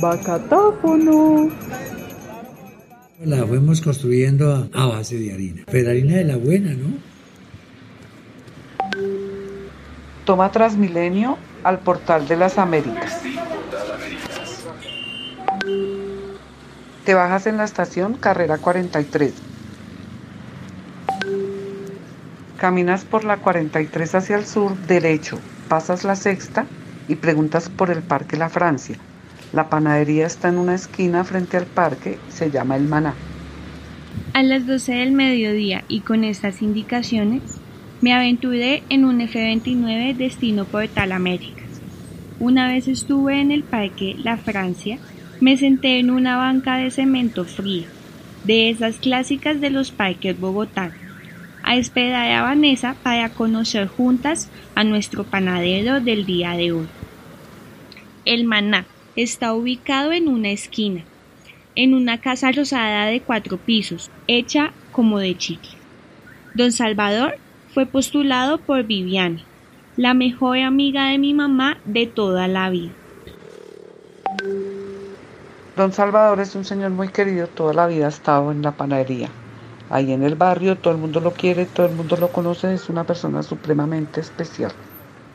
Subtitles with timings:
[0.00, 1.50] Bacatáfono.
[3.24, 6.98] La fuimos construyendo a, base de harina, pero harina de la buena, ¿no?
[10.26, 13.20] Toma Transmilenio al portal de las Américas.
[17.04, 19.32] Te bajas en la estación Carrera 43.
[22.58, 26.66] Caminas por la 43 hacia el sur, derecho, pasas la sexta
[27.08, 28.96] y preguntas por el Parque La Francia.
[29.52, 33.14] La panadería está en una esquina frente al parque, se llama El Maná.
[34.32, 37.42] A las 12 del mediodía y con estas indicaciones,
[38.00, 41.64] me aventuré en un F-29 destino Portal Américas.
[42.38, 44.98] Una vez estuve en el Parque La Francia,
[45.40, 47.84] me senté en una banca de cemento frío,
[48.44, 50.92] de esas clásicas de los parques Bogotá,
[51.66, 56.86] a esperar a Vanessa para conocer juntas a nuestro panadero del día de hoy.
[58.24, 61.02] El maná está ubicado en una esquina,
[61.74, 65.72] en una casa rosada de cuatro pisos, hecha como de chicle.
[66.54, 67.36] Don Salvador
[67.74, 69.40] fue postulado por Viviana,
[69.96, 72.92] la mejor amiga de mi mamá de toda la vida.
[75.76, 79.30] Don Salvador es un señor muy querido, toda la vida ha estado en la panadería.
[79.88, 82.88] Ahí en el barrio todo el mundo lo quiere, todo el mundo lo conoce, es
[82.88, 84.72] una persona supremamente especial.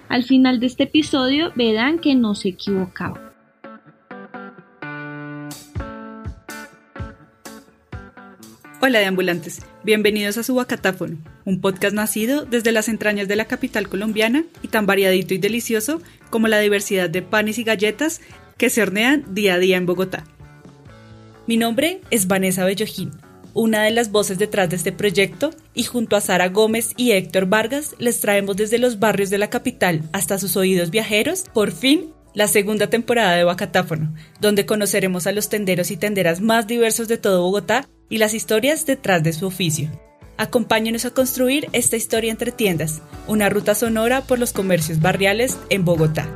[0.09, 3.31] Al final de este episodio verán que no se equivocaba.
[8.83, 13.87] Hola de ambulantes, bienvenidos a Subacatáfono, un podcast nacido desde las entrañas de la capital
[13.87, 18.21] colombiana y tan variadito y delicioso como la diversidad de panes y galletas
[18.57, 20.25] que se hornean día a día en Bogotá.
[21.47, 23.11] Mi nombre es Vanessa Bellojín,
[23.53, 27.47] una de las voces detrás de este proyecto y junto a Sara Gómez y Héctor
[27.47, 32.13] Vargas les traemos desde los barrios de la capital hasta sus oídos viajeros, por fin,
[32.33, 37.17] la segunda temporada de Bacatáfono, donde conoceremos a los tenderos y tenderas más diversos de
[37.17, 39.89] todo Bogotá y las historias detrás de su oficio.
[40.37, 45.85] Acompáñenos a construir esta historia entre tiendas, una ruta sonora por los comercios barriales en
[45.85, 46.27] Bogotá.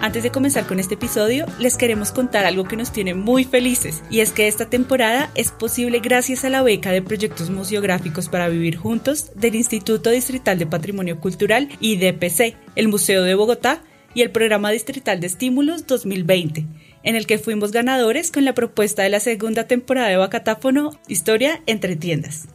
[0.00, 4.02] Antes de comenzar con este episodio, les queremos contar algo que nos tiene muy felices,
[4.10, 8.48] y es que esta temporada es posible gracias a la beca de proyectos museográficos para
[8.48, 13.82] vivir juntos del Instituto Distrital de Patrimonio Cultural y DPC, el Museo de Bogotá
[14.14, 16.66] y el Programa Distrital de Estímulos 2020
[17.02, 21.62] en el que fuimos ganadores con la propuesta de la segunda temporada de Bacatáfono Historia
[21.66, 22.48] entre tiendas.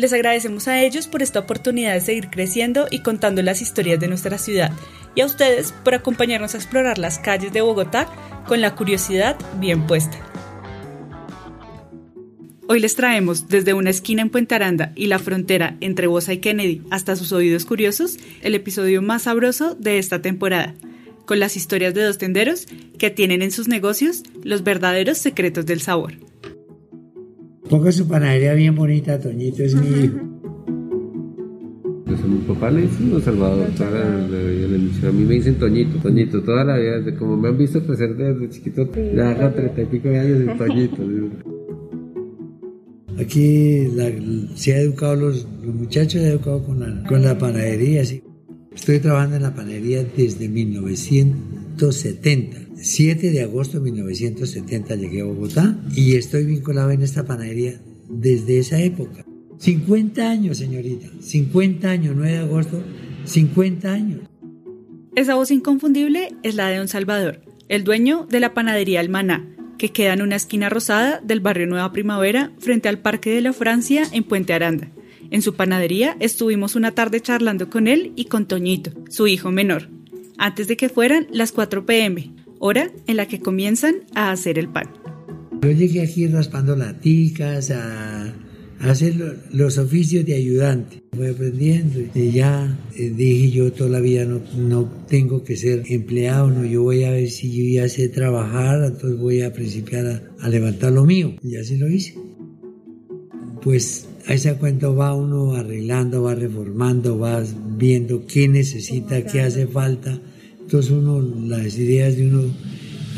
[0.00, 4.08] Les agradecemos a ellos por esta oportunidad de seguir creciendo y contando las historias de
[4.08, 4.72] nuestra ciudad
[5.14, 8.08] y a ustedes por acompañarnos a explorar las calles de Bogotá
[8.46, 10.16] con la curiosidad bien puesta.
[12.66, 16.38] Hoy les traemos desde una esquina en Puente Aranda y la frontera entre Bosa y
[16.38, 20.74] Kennedy hasta sus oídos curiosos el episodio más sabroso de esta temporada–
[21.26, 22.66] con las historias de dos tenderos
[22.98, 26.14] que tienen en sus negocios los verdaderos secretos del sabor.
[27.70, 30.18] Ponga su panadería bien bonita, Toñito es mi hijo.
[32.04, 36.98] Pues mi papá le hicimos Salvador, a mí me dicen Toñito, Toñito, toda la vida,
[36.98, 40.40] desde como me han visto crecer desde chiquito, ya hago treinta y pico de años
[40.40, 40.96] de Toñito.
[43.20, 43.86] Aquí
[44.56, 48.24] se ha educado los, muchachos, se ha educado con la, con la panadería, sí.
[48.74, 52.69] Estoy trabajando en la panadería desde 1970.
[52.82, 58.58] 7 de agosto de 1970 llegué a Bogotá y estoy vinculado en esta panadería desde
[58.58, 59.24] esa época.
[59.58, 61.08] 50 años, señorita.
[61.20, 62.82] 50 años, 9 de agosto,
[63.26, 64.20] 50 años.
[65.14, 69.46] Esa voz inconfundible es la de Don Salvador, el dueño de la panadería Almaná,
[69.76, 73.52] que queda en una esquina rosada del barrio Nueva Primavera frente al Parque de la
[73.52, 74.90] Francia en Puente Aranda.
[75.30, 79.90] En su panadería estuvimos una tarde charlando con él y con Toñito, su hijo menor,
[80.38, 84.68] antes de que fueran las 4 pm, hora en la que comienzan a hacer el
[84.68, 84.88] pan.
[85.62, 88.32] Yo llegué aquí raspando laticas, a,
[88.78, 89.14] hacer
[89.52, 91.02] los oficios de ayudante.
[91.16, 95.82] Voy aprendiendo y ya eh, dije yo toda la vida no, no tengo que ser
[95.88, 100.06] empleado, no, yo voy a ver si yo ya sé trabajar, entonces voy a principiar
[100.06, 101.34] a, a levantar lo mío.
[101.42, 102.14] Y así lo hice.
[103.62, 107.42] Pues a ese cuento va uno arreglando, va reformando, va
[107.76, 110.20] viendo qué necesita, qué hace falta.
[110.70, 112.44] Entonces uno, las ideas de uno,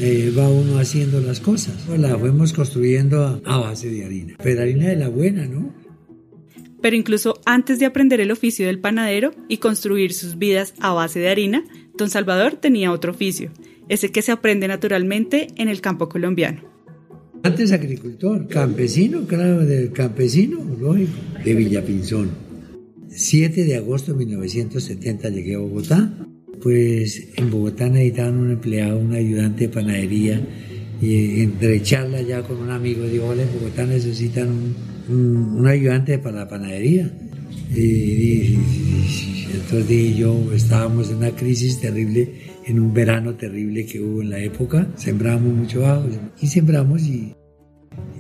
[0.01, 1.87] eh, va uno haciendo las cosas.
[1.99, 5.71] La fuimos construyendo a, base de harina, pero harina de la buena, ¿no?
[6.81, 11.21] Pero incluso antes de aprender el oficio del panadero y construir sus vidas a base
[11.21, 11.63] de harina,
[11.95, 13.51] don Salvador tenía otro oficio,
[13.91, 16.63] ese que se aprende naturalmente en el campo colombiano.
[17.43, 22.31] Antes agricultor, campesino, claro, del campesino, lógico, de Villapinzón.
[23.11, 26.11] 7 de agosto de 1970 llegué a Bogotá.
[26.63, 30.41] Pues en Bogotá necesitaban un empleado, un ayudante de panadería
[31.01, 34.49] y entre charla ya con un amigo digo, hola, en Bogotá necesitan
[35.09, 37.11] un, ayudante para la panadería.
[37.75, 38.57] Y,
[39.53, 42.29] entonces dije yo, estábamos en una crisis terrible,
[42.67, 46.09] en un verano terrible que hubo en la época, sembramos mucho ajo
[46.41, 47.35] y sembramos y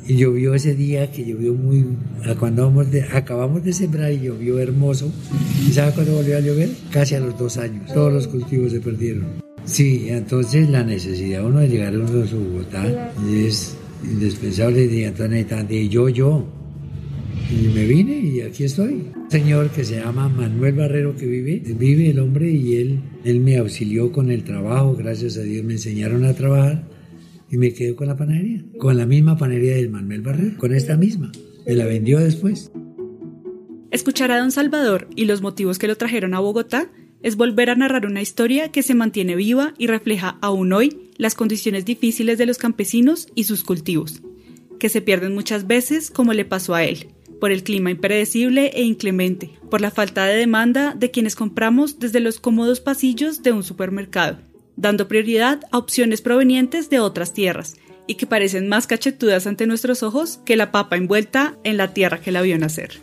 [0.07, 1.87] y llovió ese día que llovió muy,
[2.39, 2.73] cuando
[3.13, 5.13] acabamos de sembrar y llovió hermoso.
[5.67, 6.71] ¿Y sabe cuándo volvió a llover?
[6.91, 7.93] Casi a los dos años.
[7.93, 9.43] Todos los cultivos se perdieron.
[9.65, 14.87] Sí, entonces la necesidad uno de llegar a de Bogotá es indispensable.
[14.87, 16.47] Y entonces y yo, yo.
[17.51, 19.13] Y me vine y aquí estoy.
[19.15, 23.41] Un señor que se llama Manuel Barrero que vive, vive el hombre y él, él
[23.41, 26.85] me auxilió con el trabajo, gracias a Dios me enseñaron a trabajar
[27.53, 30.97] y me quedé con la panadería, con la misma panadería del Manuel Barrero, con esta
[30.97, 31.31] misma.
[31.67, 32.73] Me la vendió después.
[33.91, 36.91] Escuchar a don Salvador y los motivos que lo trajeron a Bogotá
[37.23, 41.35] es volver a narrar una historia que se mantiene viva y refleja aún hoy las
[41.35, 44.23] condiciones difíciles de los campesinos y sus cultivos,
[44.81, 47.09] que se pierden muchas veces como le pasó a él,
[47.39, 52.21] por el clima impredecible e inclemente, por la falta de demanda de quienes compramos desde
[52.21, 54.39] los cómodos pasillos de un supermercado
[54.77, 57.77] dando prioridad a opciones provenientes de otras tierras
[58.07, 62.21] y que parecen más cachetudas ante nuestros ojos que la papa envuelta en la tierra
[62.21, 63.01] que la vio nacer.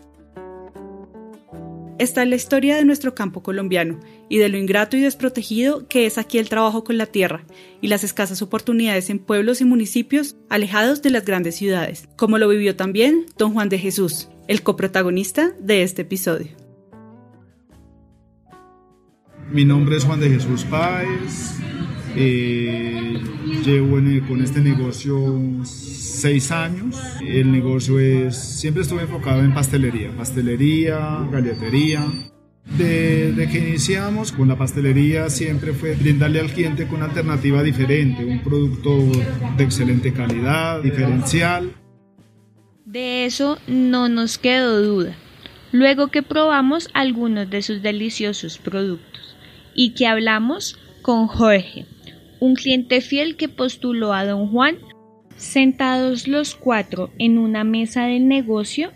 [2.00, 4.00] Esta es la historia de nuestro campo colombiano
[4.30, 7.46] y de lo ingrato y desprotegido que es aquí el trabajo con la tierra
[7.82, 12.48] y las escasas oportunidades en pueblos y municipios alejados de las grandes ciudades, como lo
[12.48, 16.69] vivió también don Juan de Jesús, el coprotagonista de este episodio.
[19.52, 21.58] Mi nombre es Juan de Jesús Páez.
[22.16, 23.20] Eh,
[23.66, 23.98] llevo
[24.28, 26.96] con este negocio seis años.
[27.20, 32.06] El negocio es, siempre estuve enfocado en pastelería, pastelería, galletería.
[32.78, 38.24] Desde que iniciamos con la pastelería siempre fue brindarle al cliente con una alternativa diferente,
[38.24, 39.00] un producto
[39.58, 41.74] de excelente calidad, diferencial.
[42.86, 45.16] De eso no nos quedó duda,
[45.72, 49.09] luego que probamos algunos de sus deliciosos productos
[49.80, 51.86] y que hablamos con Jorge,
[52.42, 54.76] un cliente fiel que postuló a don Juan.
[55.38, 58.92] Sentados los cuatro en una mesa del negocio,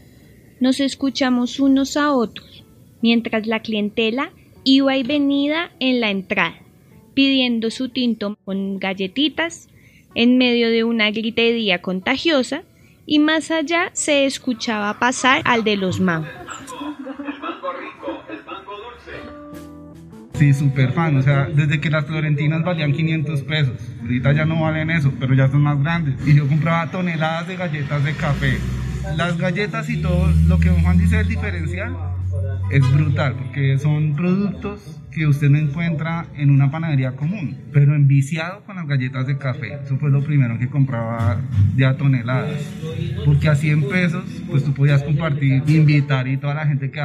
[0.59, 2.65] nos escuchamos unos a otros,
[3.01, 4.33] mientras la clientela
[4.65, 6.59] iba y venida en la entrada,
[7.13, 9.69] pidiendo su tinto con galletitas,
[10.15, 12.63] en medio de una gritería contagiosa,
[13.05, 16.72] y más allá se escuchaba pasar al de los mangos.
[20.33, 21.15] Sí, súper fan.
[21.17, 23.75] O sea, desde que las florentinas valían 500 pesos.
[24.01, 26.15] Ahorita ya no valen eso, pero ya son más grandes.
[26.27, 28.57] Y yo compraba toneladas de galletas de café.
[29.15, 31.95] Las galletas y todo lo que don Juan dice del diferencial
[32.71, 38.63] es brutal, porque son productos que usted no encuentra en una panadería común, pero enviciado
[38.63, 39.75] con las galletas de café.
[39.83, 41.39] Eso fue lo primero que compraba
[41.75, 42.59] ya toneladas.
[43.25, 47.01] Porque a 100 pesos, pues tú podías compartir, invitar y toda la gente que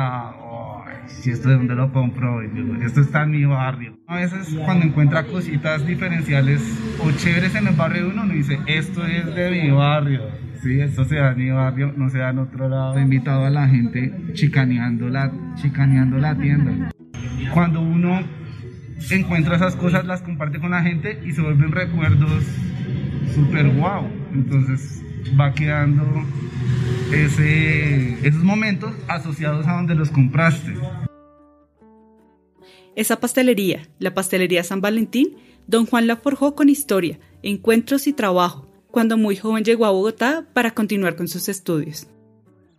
[1.08, 3.98] si esto de dónde lo compro, esto está en mi barrio.
[4.06, 6.62] A veces cuando encuentra cositas diferenciales
[7.02, 10.22] o chéveres en el barrio de uno, uno dice, esto es de mi barrio.
[10.62, 12.98] Sí, esto se da en mi barrio, no se da en otro lado.
[12.98, 16.90] He invitado a la gente chicaneando la, chicaneando la tienda.
[17.54, 18.20] Cuando uno
[19.10, 22.44] encuentra esas cosas, las comparte con la gente y se vuelven recuerdos
[23.34, 24.06] súper guau.
[24.34, 25.02] Entonces
[25.38, 26.04] va quedando
[27.12, 30.74] ese, esos momentos asociados a donde los compraste.
[32.98, 35.36] Esa pastelería, la pastelería San Valentín,
[35.68, 40.48] don Juan la forjó con historia, encuentros y trabajo, cuando muy joven llegó a Bogotá
[40.52, 42.08] para continuar con sus estudios.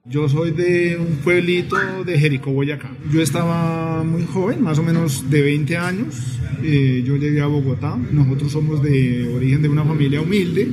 [0.04, 2.92] Yo soy de un pueblito de Jericó, Boyacá.
[3.14, 6.18] Yo estaba muy joven, más o menos de 20 años.
[6.64, 7.96] Eh, yo llegué a Bogotá.
[8.12, 10.64] Nosotros somos de origen de una familia humilde.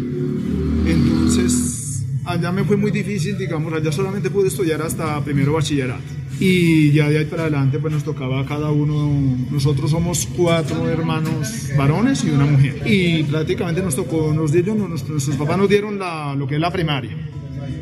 [0.87, 1.77] Entonces
[2.25, 6.03] allá me fue muy difícil, digamos, allá solamente pude estudiar hasta primero bachillerato.
[6.39, 9.11] Y ya de ahí para adelante pues nos tocaba a cada uno,
[9.51, 12.83] nosotros somos cuatro hermanos varones y una mujer.
[12.85, 16.71] Y prácticamente nos tocó, nos dieron, nuestros, papás nos dieron la, lo que es la
[16.71, 17.17] primaria.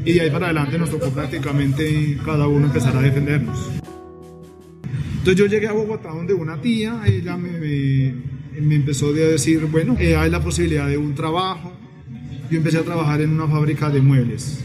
[0.05, 3.59] Y de ahí para adelante nos tocó prácticamente cada uno empezar a defendernos.
[5.25, 7.59] Entonces yo llegué a Bogotá donde una tía, ella me,
[8.61, 11.73] me, empezó a decir, bueno, eh, hay la posibilidad de un trabajo,
[12.51, 14.63] yo empecé a trabajar en una fábrica de muebles.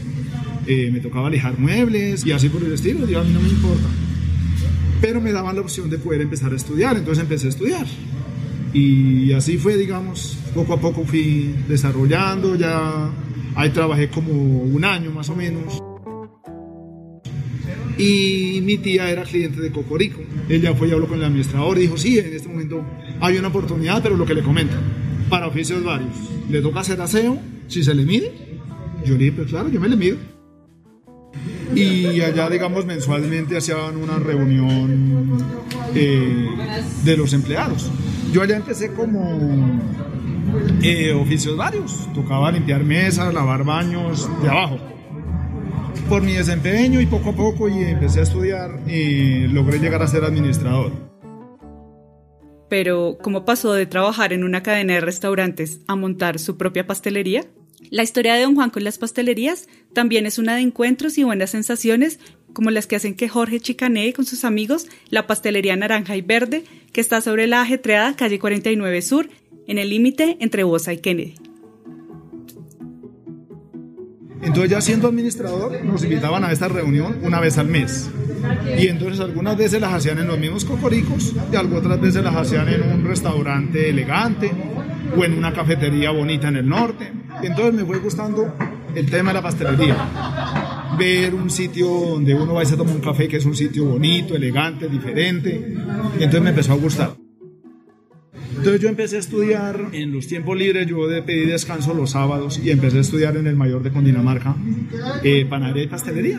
[0.66, 3.48] Eh, me tocaba alejar muebles y así por el estilo, digo, a mí no me
[3.48, 3.88] importa.
[5.00, 7.86] Pero me daban la opción de poder empezar a estudiar, entonces empecé a estudiar.
[8.72, 13.10] Y así fue, digamos, poco a poco fui desarrollando, ya
[13.56, 15.80] ahí trabajé como un año más o menos.
[17.98, 20.20] Y mi tía era cliente de Cocorico.
[20.48, 22.84] Ella fue y habló con el administrador y dijo, sí, en este momento
[23.20, 24.74] hay una oportunidad, pero lo que le comento,
[25.28, 26.14] para oficios varios,
[26.48, 28.32] le toca hacer aseo, si se le mide.
[29.04, 30.16] Yo le dije, pues claro, yo me le mido.
[31.74, 35.38] Y allá, digamos, mensualmente hacían una reunión
[35.94, 36.48] eh,
[37.04, 37.90] de los empleados.
[38.32, 39.80] Yo allá empecé como
[40.82, 42.08] eh, oficios varios.
[42.14, 44.78] Tocaba limpiar mesas, lavar baños de abajo.
[46.08, 50.08] Por mi desempeño y poco a poco y empecé a estudiar y logré llegar a
[50.08, 50.92] ser administrador.
[52.68, 57.46] Pero, ¿cómo pasó de trabajar en una cadena de restaurantes a montar su propia pastelería?
[57.88, 61.50] La historia de Don Juan con las pastelerías también es una de encuentros y buenas
[61.50, 62.18] sensaciones
[62.52, 66.64] como las que hacen que Jorge chicanee con sus amigos la pastelería naranja y verde
[66.92, 69.28] que está sobre la ajetreada calle 49 Sur
[69.66, 71.49] en el límite entre Bosa y Kennedy.
[74.42, 78.10] Entonces ya siendo administrador nos invitaban a esta reunión una vez al mes.
[78.78, 82.68] Y entonces algunas veces las hacían en los mismos cocoricos y otras veces las hacían
[82.68, 84.50] en un restaurante elegante
[85.16, 87.12] o en una cafetería bonita en el norte.
[87.42, 88.54] Entonces me fue gustando
[88.94, 89.96] el tema de la pastelería.
[90.98, 94.34] Ver un sitio donde uno va a tomar un café que es un sitio bonito,
[94.34, 95.74] elegante, diferente.
[96.18, 97.29] Y entonces me empezó a gustar.
[98.60, 102.70] Entonces yo empecé a estudiar en los tiempos libres, yo pedí descanso los sábados y
[102.70, 104.54] empecé a estudiar en el mayor de Condinamarca,
[105.24, 106.38] eh, panadería y pastelería.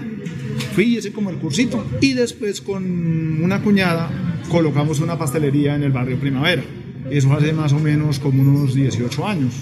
[0.76, 1.84] Fui y hice como el cursito.
[2.00, 4.12] Y después con una cuñada
[4.50, 6.62] colocamos una pastelería en el barrio Primavera.
[7.10, 9.56] Eso hace más o menos como unos 18 años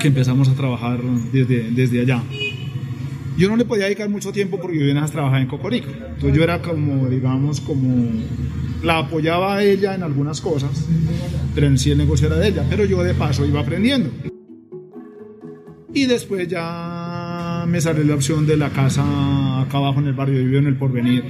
[0.00, 1.02] que empezamos a trabajar
[1.34, 2.22] desde, desde allá.
[3.36, 5.90] Yo no le podía dedicar mucho tiempo porque yo venía a trabajar en Cocorico.
[5.90, 8.08] Entonces yo era como, digamos, como
[8.86, 10.70] la apoyaba ella en algunas cosas,
[11.56, 12.64] pero en sí el negocio era de ella.
[12.70, 14.10] Pero yo de paso iba aprendiendo.
[15.92, 19.02] Y después ya me salió la opción de la casa
[19.60, 21.24] acá abajo en el barrio, yo vivo en el Porvenir.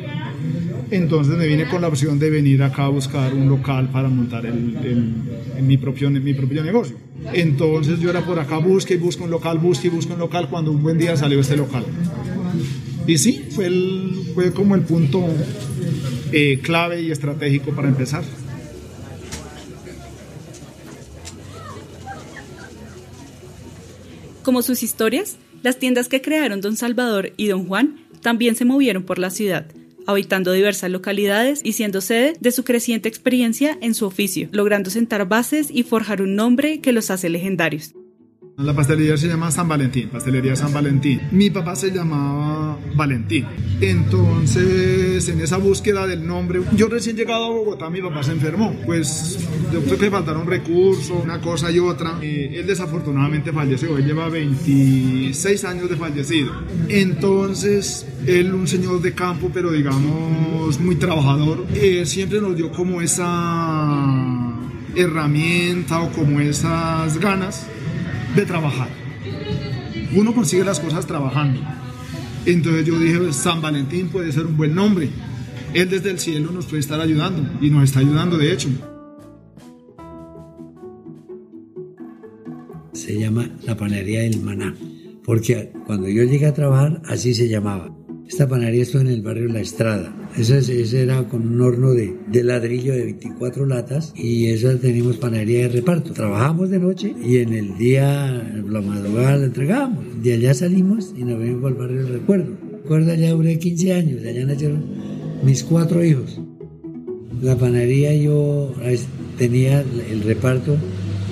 [0.91, 4.45] Entonces me vine con la opción de venir acá a buscar un local para montar
[4.45, 5.15] el,
[5.63, 6.97] mi, propio, mi propio negocio.
[7.33, 10.83] Entonces yo era por acá, busque y un local, busque y un local, cuando un
[10.83, 11.87] buen día salió este local.
[13.07, 13.71] Y sí, fue,
[14.35, 15.27] fue como el punto
[16.39, 18.23] eh, clave y estratégico para empezar.
[24.43, 29.05] Como sus historias, las tiendas que crearon Don Salvador y Don Juan también se movieron
[29.05, 29.65] por la ciudad,
[30.07, 35.27] habitando diversas localidades y siendo sede de su creciente experiencia en su oficio, logrando sentar
[35.27, 37.96] bases y forjar un nombre que los hace legendarios.
[38.59, 41.21] La pastelería se llama San Valentín, pastelería San Valentín.
[41.31, 43.45] Mi papá se llamaba Valentín.
[43.83, 48.75] Entonces, en esa búsqueda del nombre, yo recién llegado a Bogotá, mi papá se enfermó.
[48.87, 49.39] Pues
[49.71, 52.19] yo creo que faltaron recursos, una cosa y otra.
[52.23, 56.51] Eh, él desafortunadamente falleció, él lleva 26 años de fallecido.
[56.89, 63.03] Entonces, él, un señor de campo, pero digamos muy trabajador, eh, siempre nos dio como
[63.03, 64.55] esa
[64.95, 67.67] herramienta o como esas ganas
[68.37, 68.89] de trabajar.
[70.15, 71.61] Uno consigue las cosas trabajando.
[72.45, 75.09] Entonces yo dije, San Valentín puede ser un buen nombre.
[75.75, 78.69] Él desde el cielo nos puede estar ayudando y nos está ayudando de hecho.
[82.93, 84.75] Se llama la panadería del maná,
[85.25, 87.91] porque cuando yo llegué a trabajar así se llamaba.
[88.29, 90.13] Esta panadería estuvo en el barrio La Estrada.
[90.37, 95.63] Ese, era con un horno de, de, ladrillo de 24 latas y esa teníamos panadería
[95.63, 96.13] de reparto.
[96.13, 100.05] Trabajamos de noche y en el día, la madrugada la entregábamos.
[100.23, 102.57] De allá salimos y nos venimos al barrio del recuerdo.
[102.83, 104.85] Recuerdo allá duré 15 años, allá nacieron
[105.45, 106.41] mis cuatro hijos.
[107.43, 108.75] La panadería yo
[109.39, 110.77] tenía el reparto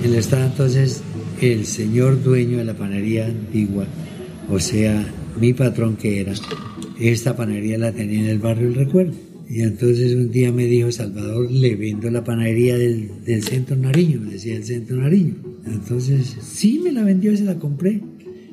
[0.04, 1.02] en el estado entonces
[1.40, 3.86] el señor dueño de la panadería antigua,
[4.50, 5.06] o sea,
[5.40, 6.32] mi patrón que era,
[6.98, 9.14] esta panadería la tenía en el barrio El Recuerdo.
[9.48, 13.10] Y entonces un día me dijo, Salvador, le vendo la panadería del,
[13.42, 15.34] Centro Nariño, me decía el Centro Nariño.
[15.66, 18.00] Entonces, sí, me la vendió y se la compré.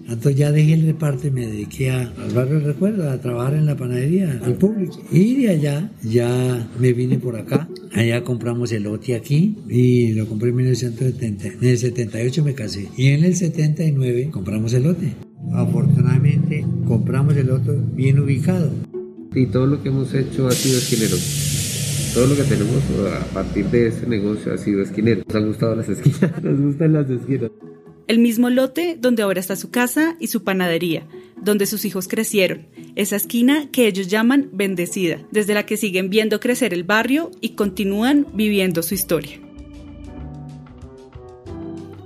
[0.08, 3.54] Entonces ya dejé el reparto y me dediqué a, al barrio El Recuerdo, a trabajar
[3.54, 5.02] en la panadería, al público.
[5.12, 7.70] Y de allá ya me vine por acá.
[7.94, 11.48] Allá compramos el lote aquí y lo compré en 1970.
[11.48, 12.90] En el 78 me casé.
[12.98, 15.14] Y en el 79 compramos el lote.
[15.54, 16.41] Afortunadamente
[16.92, 18.70] compramos el otro bien ubicado.
[19.34, 21.16] Y todo lo que hemos hecho ha sido esquinero.
[22.14, 22.84] Todo lo que tenemos
[23.14, 25.24] a partir de ese negocio ha sido esquinero.
[25.26, 27.50] Nos han gustado las esquinas, nos gustan las esquinas.
[28.10, 31.08] El mismo lote donde ahora está su casa y su panadería,
[31.42, 32.68] donde sus hijos crecieron.
[32.98, 37.52] Esa esquina que ellos llaman bendecida, desde la que siguen viendo crecer el barrio y
[37.52, 39.40] continúan viviendo su historia.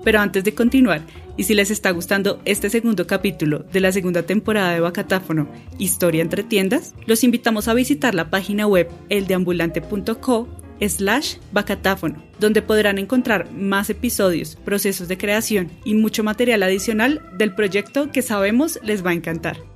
[0.04, 4.24] Pero antes de continuar, Y si les está gustando este segundo capítulo de la segunda
[4.24, 10.48] temporada de Bacatáfono, Historia entre tiendas, los invitamos a visitar la página web eldeambulante.co
[10.82, 17.54] slash bacatáfono, donde podrán encontrar más episodios, procesos de creación y mucho material adicional del
[17.54, 19.75] proyecto que sabemos les va a encantar.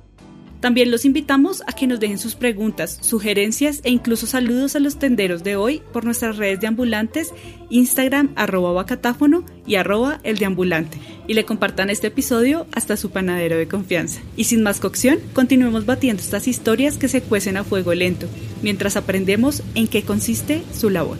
[0.60, 4.98] También los invitamos a que nos dejen sus preguntas, sugerencias e incluso saludos a los
[4.98, 7.32] tenderos de hoy por nuestras redes de ambulantes,
[7.70, 10.38] Instagram arroba bacatáfono y arroba el
[11.26, 14.20] y le compartan este episodio hasta su panadero de confianza.
[14.36, 18.26] Y sin más cocción, continuemos batiendo estas historias que se cuecen a fuego lento,
[18.62, 21.18] mientras aprendemos en qué consiste su labor.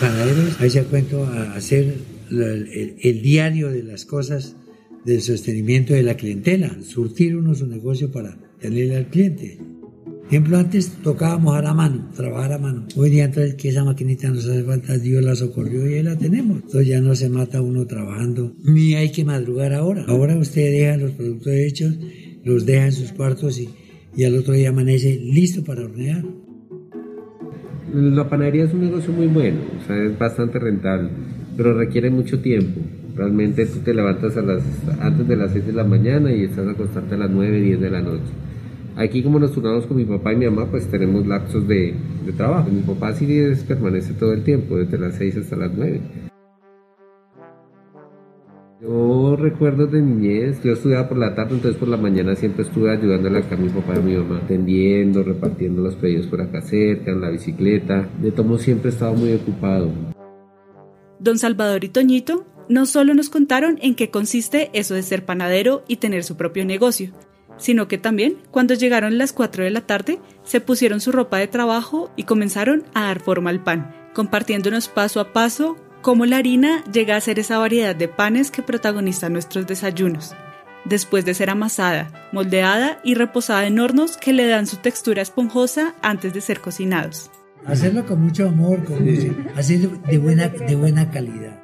[0.00, 4.56] Panaderos, ahí se cuento a hacer el, diario de las cosas
[5.04, 9.58] del sostenimiento de la clientela, surtir uno su negocio para tenerle al cliente.
[10.26, 12.86] ejemplo, antes tocábamos a la mano, trabajar a mano.
[12.96, 16.18] Hoy día entonces que esa maquinita nos hace falta, Dios la socorrió y ahí la
[16.18, 16.62] tenemos.
[16.62, 20.04] Entonces ya no se mata uno trabajando, ni hay que madrugar ahora.
[20.08, 21.98] Ahora usted deja los productos hechos,
[22.44, 23.70] los deja en sus cuartos y,
[24.16, 26.24] y al otro día amanece listo para hornear.
[27.94, 31.08] La panadería es un negocio muy bueno, o sea, es bastante rentable
[31.58, 32.80] pero requiere mucho tiempo.
[33.16, 34.62] Realmente tú te levantas a las,
[35.00, 37.90] antes de las 6 de la mañana y estás acostarte a las 9, 10 de
[37.90, 38.30] la noche.
[38.94, 42.32] Aquí como nos turnamos con mi papá y mi mamá, pues tenemos lapsos de, de
[42.32, 42.70] trabajo.
[42.70, 43.26] Mi papá sí
[43.66, 46.00] permanece todo el tiempo, desde las 6 hasta las 9.
[48.80, 52.92] Yo recuerdo de niñez, yo estudiaba por la tarde, entonces por la mañana siempre estuve
[52.92, 56.60] ayudándole acá a mi papá y a mi mamá, atendiendo, repartiendo los pedidos por acá
[56.60, 58.08] cerca, en la bicicleta.
[58.22, 59.90] De tomo siempre estaba muy ocupado.
[61.18, 65.84] Don Salvador y Toñito no solo nos contaron en qué consiste eso de ser panadero
[65.88, 67.12] y tener su propio negocio,
[67.56, 71.48] sino que también, cuando llegaron las 4 de la tarde, se pusieron su ropa de
[71.48, 76.84] trabajo y comenzaron a dar forma al pan, compartiéndonos paso a paso cómo la harina
[76.92, 80.34] llega a ser esa variedad de panes que protagonizan nuestros desayunos.
[80.84, 85.94] Después de ser amasada, moldeada y reposada en hornos que le dan su textura esponjosa
[86.02, 87.30] antes de ser cocinados.
[87.66, 89.06] Hacerlo con mucho amor, con
[89.56, 91.62] hacerlo de buena, de buena calidad.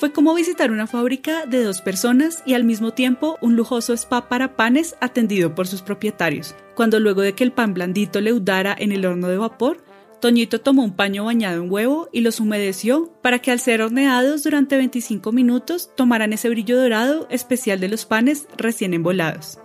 [0.00, 4.30] Fue como visitar una fábrica de dos personas y al mismo tiempo un lujoso spa
[4.30, 6.54] para panes atendido por sus propietarios.
[6.74, 9.84] Cuando luego de que el pan blandito leudara en el horno de vapor,
[10.20, 14.42] Toñito tomó un paño bañado en huevo y los humedeció para que al ser horneados
[14.42, 19.58] durante 25 minutos tomaran ese brillo dorado especial de los panes recién embolados.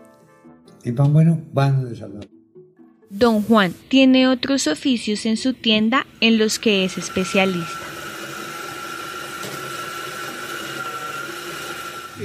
[0.84, 2.26] El pan bueno, van de salud.
[3.10, 7.86] Don Juan tiene otros oficios en su tienda en los que es especialista.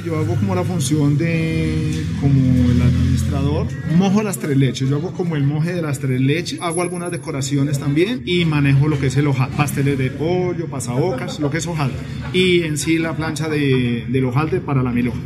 [0.05, 3.67] Yo hago como la función de como el administrador,
[3.97, 7.11] mojo las tres leches, yo hago como el moje de las tres leches, hago algunas
[7.11, 11.59] decoraciones también y manejo lo que es el hojal, pasteles de pollo, pasabocas, lo que
[11.59, 11.91] es hojal
[12.33, 15.21] y en sí la plancha de, del hojaldre para la milhoja.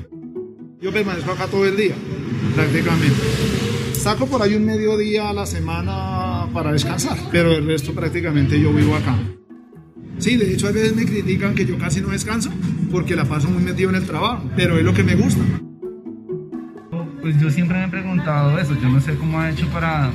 [0.81, 1.95] Yo permanezco acá todo el día,
[2.55, 3.44] prácticamente.
[4.05, 8.71] Saco por ahí un mediodía a la semana para descansar, pero el resto prácticamente yo
[8.71, 9.17] vivo acá.
[10.19, 12.51] Sí, de hecho a veces me critican que yo casi no descanso
[12.93, 15.41] porque la paso muy metido en el trabajo, pero es lo que me gusta.
[17.23, 20.11] Pues yo siempre me he preguntado eso, yo no sé cómo ha hecho para,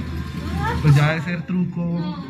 [0.84, 2.24] pues ya de ser truco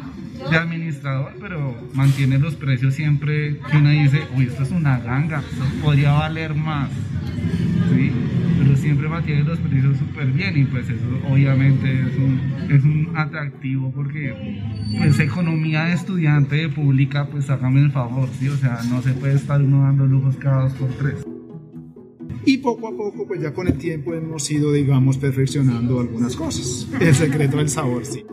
[0.49, 5.39] de administrador, pero mantiene los precios siempre que uno dice, uy, esto es una ganga,
[5.39, 6.89] esto podría valer más.
[7.93, 8.13] ¿sí?
[8.79, 12.39] Pero siempre mantiene los precios súper bien y pues eso obviamente es un,
[12.69, 14.33] es un atractivo porque
[14.97, 18.47] pues economía de estudiante de pública pues hágame el favor, ¿sí?
[18.47, 21.25] O sea, no se puede estar uno dando lujos cada dos por tres.
[22.45, 26.87] Y poco a poco, pues ya con el tiempo hemos ido, digamos, perfeccionando algunas cosas.
[26.99, 28.23] El secreto del sabor, sí.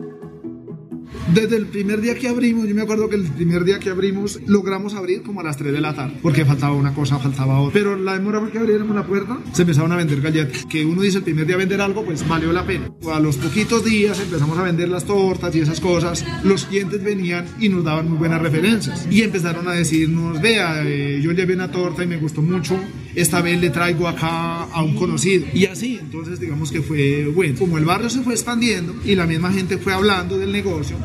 [1.33, 4.39] Desde el primer día que abrimos, yo me acuerdo que el primer día que abrimos,
[4.47, 7.73] logramos abrir como a las 3 de la tarde, porque faltaba una cosa, faltaba otra.
[7.73, 10.65] Pero la demora fue que abriéramos la puerta, se empezaron a vender galletas.
[10.65, 12.89] Que uno dice el primer día vender algo, pues valió la pena.
[13.11, 16.25] A los poquitos días empezamos a vender las tortas y esas cosas.
[16.43, 19.05] Los clientes venían y nos daban muy buenas referencias.
[19.11, 22.79] Y empezaron a decirnos, vea, eh, yo llevé una torta y me gustó mucho,
[23.17, 25.47] esta vez le traigo acá a un conocido.
[25.51, 27.57] Y así, entonces digamos que fue bueno.
[27.57, 30.95] Como el barrio se fue expandiendo y la misma gente fue hablando del negocio,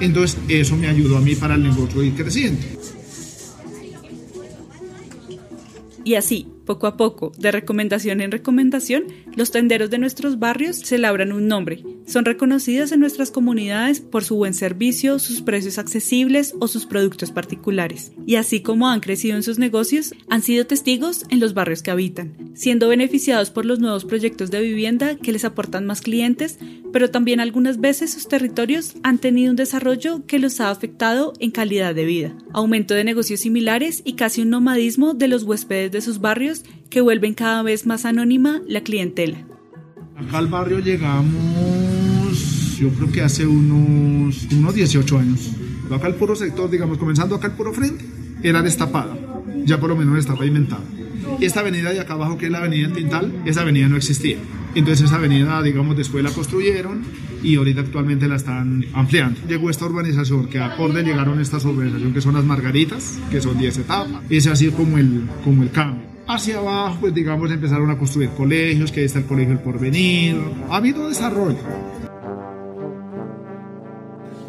[0.00, 2.60] entonces eso me ayudó a mí para el negocio ir creciendo.
[6.04, 9.04] Y así, Poco a poco, de recomendación en recomendación,
[9.34, 11.82] los tenderos de nuestros barrios se labran un nombre.
[12.06, 17.30] Son reconocidos en nuestras comunidades por su buen servicio, sus precios accesibles o sus productos
[17.30, 18.12] particulares.
[18.26, 21.90] Y así como han crecido en sus negocios, han sido testigos en los barrios que
[21.90, 26.58] habitan, siendo beneficiados por los nuevos proyectos de vivienda que les aportan más clientes,
[26.92, 31.50] pero también algunas veces sus territorios han tenido un desarrollo que los ha afectado en
[31.50, 36.00] calidad de vida, aumento de negocios similares y casi un nomadismo de los huéspedes de
[36.00, 36.57] sus barrios
[36.90, 39.38] que vuelven cada vez más anónima la clientela.
[40.16, 41.28] Acá al barrio llegamos,
[42.78, 45.50] yo creo que hace unos, unos 18 años.
[45.90, 48.04] Acá el puro sector, digamos, comenzando acá el puro frente,
[48.42, 49.16] era destapada,
[49.64, 50.82] ya por lo menos está pavimentada.
[51.40, 54.38] Esta avenida de acá abajo, que es la avenida Tintal, esa avenida no existía.
[54.74, 57.02] Entonces esa avenida, digamos, después la construyeron
[57.42, 59.40] y ahorita actualmente la están ampliando.
[59.48, 63.78] Llegó esta urbanización, que acorde llegaron estas urbanizaciones que son las Margaritas, que son 10
[63.78, 64.22] etapas.
[64.30, 65.97] Es así como el, como el cambio.
[66.30, 70.36] Hacia abajo, pues digamos, empezaron a construir colegios, que ahí está el colegio El Porvenir.
[70.68, 71.56] Ha habido desarrollo.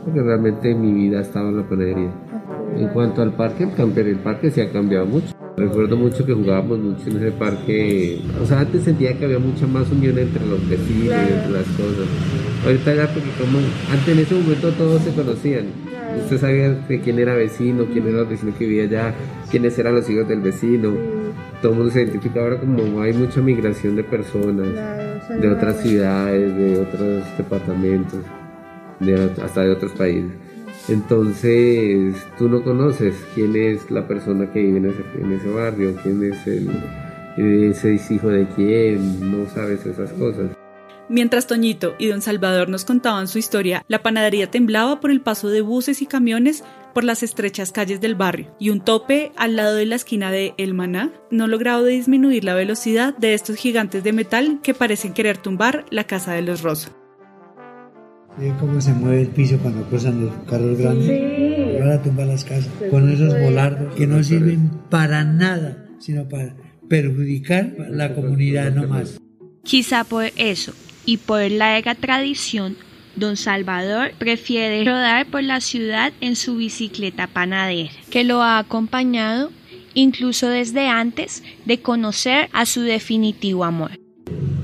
[0.03, 2.11] Porque realmente mi vida ha en la panadería.
[2.75, 5.33] En cuanto al parque, el, parque se ha cambiado mucho.
[5.55, 8.21] Recuerdo mucho que jugábamos mucho en ese parque.
[8.43, 12.07] O sea, antes sentía que había mucha más unión entre los vecinos, entre las cosas.
[12.65, 15.88] Ahorita ya, porque como antes en ese momento todos se conocían.
[16.23, 19.13] Usted sabía de quién era vecino, quién era el vecino que vivía allá,
[19.49, 20.93] quiénes eran los hijos del vecino.
[21.61, 24.67] Todo el mundo se identifica ahora como hay mucha migración de personas,
[25.29, 28.19] de otras ciudades, de otros departamentos,
[29.43, 30.31] hasta de otros países.
[30.87, 36.47] Entonces, tú no conoces quién es la persona que vive en ese, barrio, quién es
[36.47, 36.69] el,
[37.37, 40.58] ese hijo de quién, no sabes esas cosas.
[41.09, 45.49] Mientras Toñito y don Salvador nos contaban su historia, la panadería temblaba por el paso
[45.49, 49.75] de buses y camiones por las estrechas calles del barrio, y un tope al lado
[49.75, 54.13] de la esquina de El Maná no lograba disminuir la velocidad de estos gigantes de
[54.13, 56.91] metal que parecen querer tumbar la casa de los Rosa.
[58.39, 58.51] ¿Sí?
[58.59, 61.07] cómo se mueve el piso cuando cruzan los carros grandes.
[61.07, 61.79] Sí.
[61.79, 66.55] Van a tumbar las casas con esos volardos que no sirven para nada, sino para
[66.87, 69.19] perjudicar a la comunidad no más.
[69.63, 70.73] Quizá por eso
[71.09, 72.77] y por la larga tradición,
[73.15, 79.49] don Salvador prefiere rodar por la ciudad en su bicicleta panadera, que lo ha acompañado
[79.95, 83.89] incluso desde antes de conocer a su definitivo amor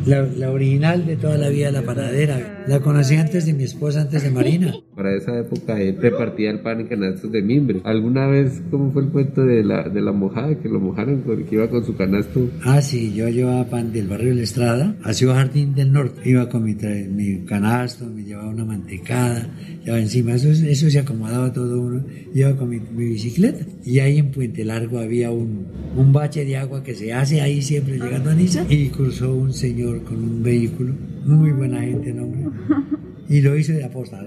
[0.06, 2.64] la, original de toda la vida, la panadera.
[2.68, 4.74] La conocí antes de mi esposa, antes de Marina.
[4.96, 7.82] Para esa época él repartía el pan en canastos de mimbre.
[7.84, 11.56] ¿Alguna vez cómo fue el cuento de la, de la mojada, que lo mojaron porque
[11.56, 12.50] iba con su canasto?
[12.64, 16.22] Ah, sí, yo llevaba pan del barrio de la Estrada a Ciudad Jardín del Norte.
[16.24, 19.50] Iba con mi, mi canasto, me llevaba una mantecada,
[19.84, 22.04] llevaba encima, eso, eso se acomodaba todo uno.
[22.34, 23.66] Iba con mi, mi bicicleta.
[23.84, 25.66] Y ahí en Puente Largo había un,
[25.96, 29.54] un bache de agua que se hace ahí siempre llegando a Niza y cruzó un
[29.54, 30.94] señor con un vehículo,
[31.26, 32.28] muy buena gente, ¿no?
[33.28, 34.22] Y lo hice de aposta.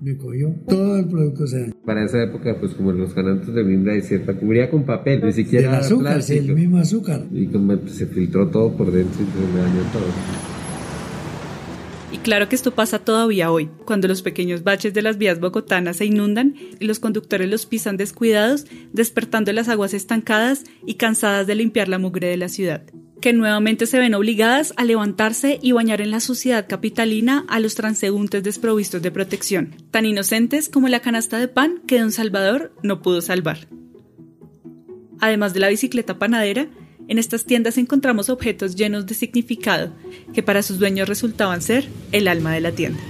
[0.00, 3.92] Me cogió todo el producto se Para esa época, pues como los canantes de brinda
[3.92, 7.24] de cierta cubría con papel, ni siquiera el azúcar, el mismo azúcar.
[7.32, 10.55] Y como se filtró todo por dentro y se me dañó todo.
[12.16, 15.98] Y claro que esto pasa todavía hoy, cuando los pequeños baches de las vías bogotanas
[15.98, 21.56] se inundan y los conductores los pisan descuidados, despertando las aguas estancadas y cansadas de
[21.56, 22.84] limpiar la mugre de la ciudad
[23.20, 27.74] que nuevamente se ven obligadas a levantarse y bañar en la suciedad capitalina a los
[27.74, 33.02] transeúntes desprovistos de protección, tan inocentes como la canasta de pan que don Salvador no
[33.02, 33.68] pudo salvar.
[35.18, 36.68] Además de la bicicleta panadera,
[37.08, 39.92] en estas tiendas encontramos objetos llenos de significado
[40.32, 43.00] que para sus dueños resultaban ser el alma de la tienda.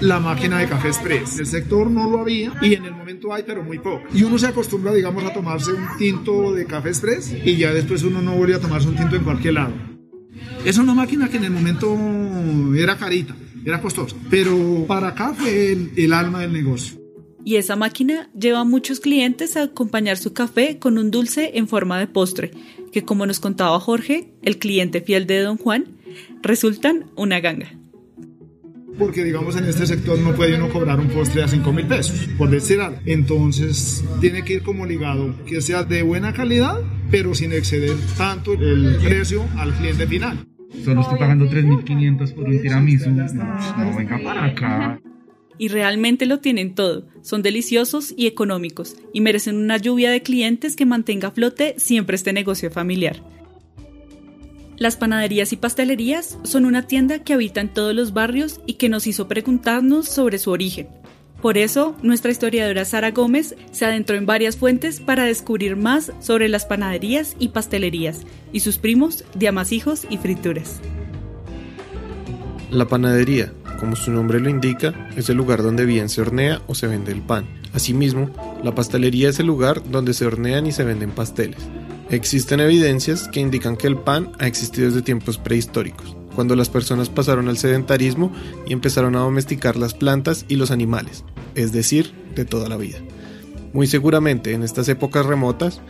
[0.00, 1.38] la máquina de café express.
[1.38, 4.02] El sector no lo había y en el momento hay, pero muy poco.
[4.12, 8.02] Y uno se acostumbra, digamos, a tomarse un tinto de café express y ya después
[8.02, 9.72] uno no vuelve a tomarse un tinto en cualquier lado.
[10.64, 11.96] Es una máquina que en el momento
[12.76, 16.99] era carita, era costosa, pero para acá fue el, alma del negocio.
[17.44, 21.68] Y esa máquina lleva a muchos clientes a acompañar su café con un dulce en
[21.68, 22.50] forma de postre,
[22.92, 25.86] que como nos contaba Jorge, el cliente fiel de Don Juan,
[26.42, 27.80] resultan una ganga
[29.00, 32.28] porque digamos en este sector no puede uno cobrar un postre a 5 mil pesos,
[32.36, 32.98] por decir algo.
[33.06, 36.78] Entonces tiene que ir como ligado, que sea de buena calidad,
[37.10, 40.46] pero sin exceder tanto el precio al cliente final.
[40.84, 45.00] Solo estoy pagando 3.500 por un tiramisú, no, no venga para acá.
[45.60, 50.74] Y realmente lo tienen todo, son deliciosos y económicos, y merecen una lluvia de clientes
[50.74, 53.22] que mantenga a flote siempre este negocio familiar.
[54.78, 58.88] Las panaderías y pastelerías son una tienda que habita en todos los barrios y que
[58.88, 60.88] nos hizo preguntarnos sobre su origen.
[61.42, 66.48] Por eso, nuestra historiadora Sara Gómez se adentró en varias fuentes para descubrir más sobre
[66.48, 70.80] las panaderías y pastelerías y sus primos de amasijos y frituras.
[72.70, 76.74] La panadería, como su nombre lo indica, es el lugar donde bien se hornea o
[76.74, 77.46] se vende el pan.
[77.72, 78.30] Asimismo,
[78.62, 81.58] la pastelería es el lugar donde se hornean y se venden pasteles.
[82.10, 87.08] Existen evidencias que indican que el pan ha existido desde tiempos prehistóricos, cuando las personas
[87.08, 88.32] pasaron al sedentarismo
[88.66, 92.98] y empezaron a domesticar las plantas y los animales, es decir, de toda la vida.
[93.72, 95.80] Muy seguramente en estas épocas remotas,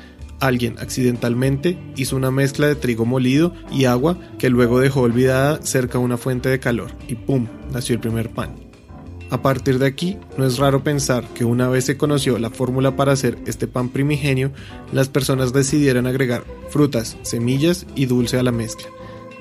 [0.40, 5.98] alguien accidentalmente hizo una mezcla de trigo molido y agua que luego dejó olvidada cerca
[5.98, 7.46] de una fuente de calor y ¡pum!
[7.72, 8.70] nació el primer pan.
[9.30, 12.96] A partir de aquí, no es raro pensar que una vez se conoció la fórmula
[12.96, 14.50] para hacer este pan primigenio,
[14.92, 18.88] las personas decidieron agregar frutas, semillas y dulce a la mezcla,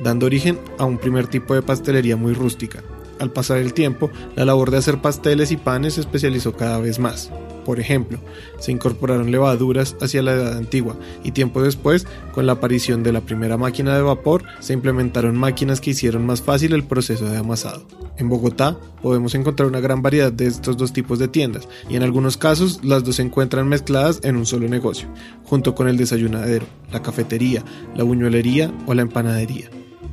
[0.04, 2.84] dando origen a un primer tipo de pastelería muy rústica.
[3.20, 7.00] Al pasar el tiempo, la labor de hacer pasteles y panes se especializó cada vez
[7.00, 7.32] más,
[7.70, 8.18] por ejemplo,
[8.58, 13.22] se incorporaron levaduras hacia la edad antigua y tiempo después, con la aparición de la
[13.22, 17.86] primera máquina de vapor, se implementaron máquinas que hicieron más fácil el proceso de amasado.
[18.18, 22.02] En Bogotá podemos encontrar una gran variedad de estos dos tipos de tiendas y en
[22.02, 25.08] algunos casos las dos se encuentran mezcladas en un solo negocio,
[25.44, 27.64] junto con el desayunadero, la cafetería,
[27.96, 29.70] la buñuelería o la empanadería.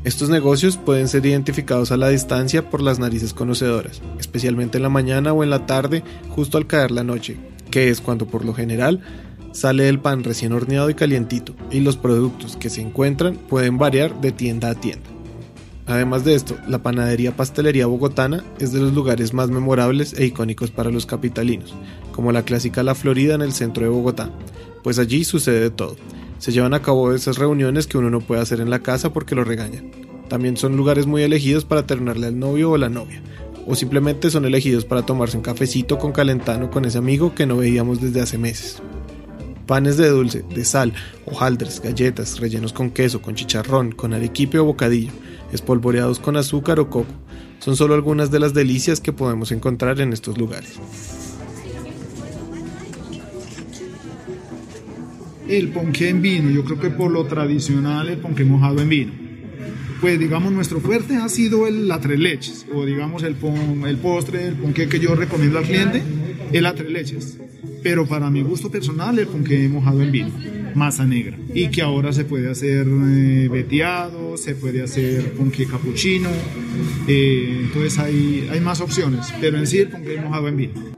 [0.06, 4.88] Estos negocios pueden ser identificados a la distancia por las narices conocedoras, especialmente en la
[4.88, 7.36] mañana o en la tarde, justo al caer la noche,
[7.72, 9.00] que es cuando por lo general
[9.50, 14.20] sale el pan recién horneado y calientito, y los productos que se encuentran pueden variar
[14.20, 15.10] de tienda a tienda.
[15.86, 20.70] Además de esto, la panadería pastelería bogotana es de los lugares más memorables e icónicos
[20.70, 21.74] para los capitalinos,
[22.12, 24.30] como la clásica La Florida en el centro de Bogotá,
[24.84, 25.96] pues allí sucede de todo
[26.38, 29.34] se llevan a cabo esas reuniones que uno no puede hacer en la casa porque
[29.34, 29.90] lo regañan.
[30.28, 33.22] También son lugares muy elegidos para ternarle al novio o la novia.
[33.66, 37.56] O simplemente son elegidos para tomarse un cafecito con calentano con ese amigo que no
[37.56, 38.82] veíamos desde hace meses.
[39.66, 40.92] Panes de dulce, de sal,
[41.24, 45.10] hojaldres, galletas, rellenos con queso, con chicharrón, con arequipe o bocadillo,
[45.52, 47.12] espolvoreados con azúcar o coco,
[47.58, 50.78] son solo algunas de las delicias que podemos encontrar en estos lugares.
[55.48, 56.50] El ponqué en vino.
[56.50, 59.12] Yo creo que por lo tradicional el ponqué mojado en vino.
[60.00, 63.36] Pues digamos nuestro fuerte ha sido el, la tres leches o digamos el,
[63.86, 66.02] el postre, el ponqué que yo recomiendo al cliente,
[66.52, 67.38] el la tres leches.
[67.82, 70.30] Pero para mi gusto personal el ponqué mojado en vino,
[70.74, 71.38] masa negra.
[71.54, 76.28] Y que ahora se puede hacer eh, veteado, se puede hacer ponqué capuchino.
[77.06, 80.95] Eh, entonces hay, hay más opciones, pero en sí el ponqué mojado en vino.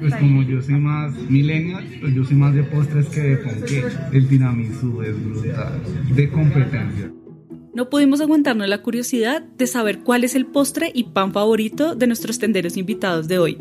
[0.00, 3.84] Pues como yo soy más millennial, pues yo soy más de postres que de ponqué.
[4.12, 5.80] El tiramisú es brutal,
[6.14, 7.12] de competencia.
[7.74, 12.06] No pudimos aguantarnos la curiosidad de saber cuál es el postre y pan favorito de
[12.06, 13.58] nuestros tenderos invitados de hoy.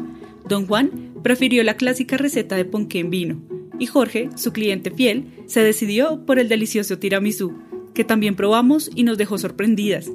[0.48, 0.90] Don Juan
[1.22, 3.42] prefirió la clásica receta de ponqué en vino
[3.78, 7.54] y Jorge, su cliente fiel, se decidió por el delicioso tiramisú,
[7.94, 10.12] que también probamos y nos dejó sorprendidas.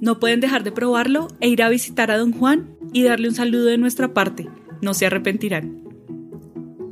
[0.00, 3.34] No pueden dejar de probarlo e ir a visitar a Don Juan y darle un
[3.34, 4.48] saludo de nuestra parte
[4.82, 5.82] no se arrepentirán.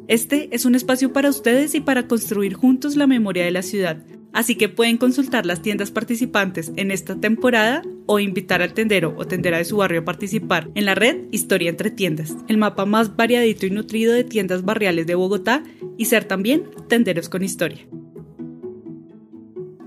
[0.09, 4.03] Este es un espacio para ustedes y para construir juntos la memoria de la ciudad,
[4.33, 9.27] así que pueden consultar las tiendas participantes en esta temporada o invitar al tendero o
[9.27, 13.15] tendera de su barrio a participar en la red Historia entre Tiendas, el mapa más
[13.15, 15.63] variadito y nutrido de tiendas barriales de Bogotá
[15.97, 17.87] y ser también tenderos con historia.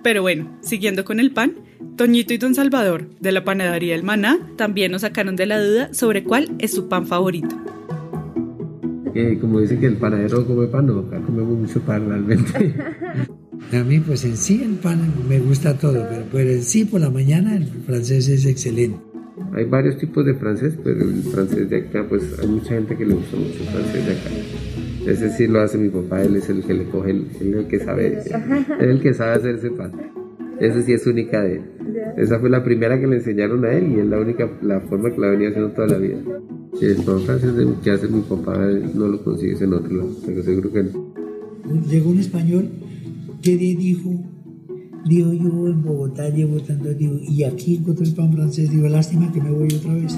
[0.03, 1.55] Pero bueno, siguiendo con el pan,
[1.97, 5.93] Toñito y Don Salvador, de la panadería El Maná, también nos sacaron de la duda
[5.93, 7.55] sobre cuál es su pan favorito
[9.39, 12.73] como dicen que el panadero come pan, no, acá comemos mucho pan realmente.
[13.71, 17.09] A mí pues en sí el pan me gusta todo, pero, en sí por la
[17.09, 18.99] mañana el francés es excelente.
[19.53, 23.05] Hay varios tipos de francés, pero el francés de acá, pues hay mucha gente que
[23.05, 25.11] le gusta mucho el francés de acá.
[25.11, 27.79] Ese sí lo hace mi papá, él es el que le coge, el, el que
[27.79, 28.31] sabe, es
[28.79, 29.91] el que sabe hacer ese pan.
[30.59, 31.61] Ese sí es única de él.
[32.17, 35.11] Esa fue la primera que le enseñaron a él y es la única, la forma
[35.11, 36.17] que la venía haciendo toda la vida.
[36.81, 37.51] El pan francés
[37.83, 38.57] que hace mi papá
[38.93, 41.13] no lo consigues en otro lado, pero seguro que no.
[41.89, 42.69] Llegó un español
[43.41, 44.11] que dijo,
[45.05, 49.31] dijo yo en Bogotá llevo tanto tiempo y aquí encontré el pan francés, digo lástima
[49.31, 50.15] que me voy otra vez.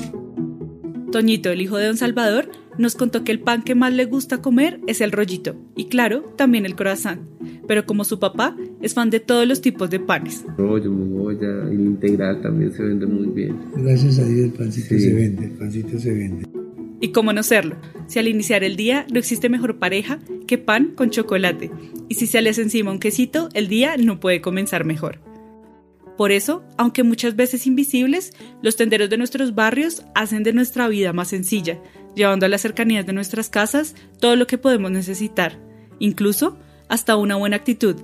[1.12, 4.42] Toñito, el hijo de don Salvador, nos contó que el pan que más le gusta
[4.42, 7.22] comer es el rollito y claro, también el croissant.
[7.68, 10.46] Pero como su papá es fan de todos los tipos de panes.
[10.58, 13.58] Rollo, mogolla, el integral también se vende muy bien.
[13.76, 16.48] Gracias a Dios el pancito se vende, el pancito se vende.
[17.02, 17.76] Y cómo no serlo,
[18.08, 21.72] si al iniciar el día no existe mejor pareja que pan con chocolate.
[22.08, 25.20] Y si se les encima un quesito, el día no puede comenzar mejor.
[26.18, 31.12] Por eso, aunque muchas veces invisibles, los tenderos de nuestros barrios hacen de nuestra vida
[31.12, 31.82] más sencilla,
[32.16, 35.60] llevando a las cercanías de nuestras casas todo lo que podemos necesitar,
[36.00, 37.96] incluso hasta una buena actitud,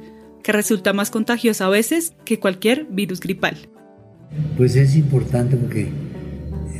[0.43, 3.57] que resulta más contagiosa a veces que cualquier virus gripal.
[4.57, 5.89] Pues es importante porque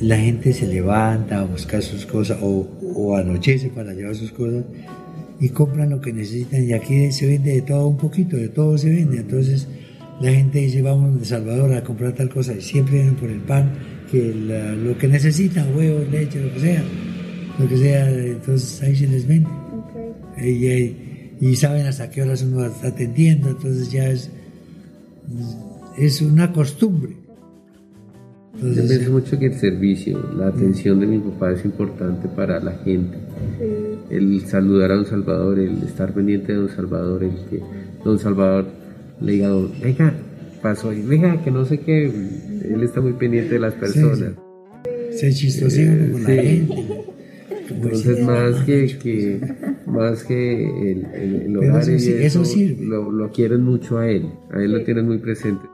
[0.01, 4.63] la gente se levanta a buscar sus cosas o, o anochece para llevar sus cosas
[5.39, 8.77] y compran lo que necesitan y aquí se vende de todo un poquito, de todo
[8.77, 9.17] se vende.
[9.17, 9.67] Entonces
[10.19, 13.41] la gente dice vamos de Salvador a comprar tal cosa y siempre vienen por el
[13.41, 13.73] pan,
[14.11, 16.83] que lo que necesitan, huevos, leche, lo que sea,
[17.61, 19.49] lo que sea, entonces ahí se les vende.
[21.39, 24.29] Y, saben hasta qué horas uno está atendiendo, entonces ya es,
[25.97, 27.13] es una costumbre.
[28.61, 32.73] Yo pienso mucho que el servicio, la atención de mi papá es importante para la
[32.83, 33.17] gente.
[34.09, 37.61] El saludar a don Salvador, el estar pendiente de don Salvador, el que
[38.03, 38.67] don Salvador
[39.21, 39.49] le diga,
[39.81, 40.13] venga,
[40.61, 44.33] pasó y venga, que no sé qué, él está muy pendiente de las personas.
[45.11, 47.10] Se chistosea con la gente.
[47.71, 49.41] Entonces más que,
[49.85, 52.43] más que el, el, hogar eso,
[52.79, 55.67] Lo, lo quieren mucho a él, a él lo tienen muy presente.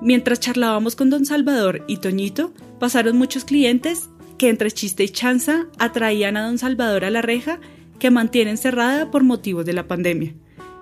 [0.00, 5.68] Mientras charlábamos con don Salvador y Toñito, pasaron muchos clientes que entre chiste y chanza
[5.78, 7.60] atraían a don Salvador a la reja
[8.00, 10.34] que mantienen cerrada por motivos de la pandemia,